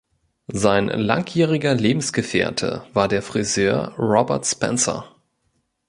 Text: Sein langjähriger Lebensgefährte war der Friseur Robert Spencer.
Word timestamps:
Sein 0.51 0.87
langjähriger 0.87 1.75
Lebensgefährte 1.75 2.87
war 2.91 3.07
der 3.07 3.21
Friseur 3.21 3.93
Robert 3.99 4.47
Spencer. 4.47 5.05